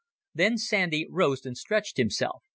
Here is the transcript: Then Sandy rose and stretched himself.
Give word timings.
Then 0.33 0.57
Sandy 0.57 1.05
rose 1.11 1.45
and 1.45 1.55
stretched 1.55 1.97
himself. 1.97 2.41